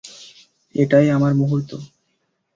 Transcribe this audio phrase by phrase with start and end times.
[0.75, 1.71] এটাই আমার মুহূর্ত।